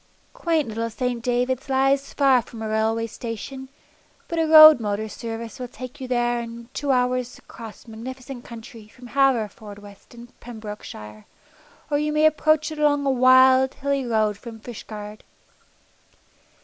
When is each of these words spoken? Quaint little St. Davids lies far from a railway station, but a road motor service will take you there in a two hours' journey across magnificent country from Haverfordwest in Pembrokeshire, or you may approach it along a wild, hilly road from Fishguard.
Quaint 0.33 0.67
little 0.67 0.89
St. 0.89 1.21
Davids 1.23 1.69
lies 1.69 2.11
far 2.11 2.41
from 2.41 2.63
a 2.63 2.67
railway 2.67 3.05
station, 3.05 3.69
but 4.27 4.39
a 4.39 4.47
road 4.47 4.79
motor 4.79 5.07
service 5.07 5.59
will 5.59 5.67
take 5.67 6.01
you 6.01 6.07
there 6.07 6.39
in 6.39 6.65
a 6.65 6.73
two 6.75 6.89
hours' 6.89 7.35
journey 7.35 7.43
across 7.47 7.87
magnificent 7.87 8.43
country 8.43 8.87
from 8.87 9.09
Haverfordwest 9.09 10.15
in 10.15 10.29
Pembrokeshire, 10.39 11.25
or 11.91 11.99
you 11.99 12.11
may 12.11 12.25
approach 12.25 12.71
it 12.71 12.79
along 12.79 13.05
a 13.05 13.11
wild, 13.11 13.75
hilly 13.75 14.03
road 14.03 14.37
from 14.39 14.59
Fishguard. 14.59 15.23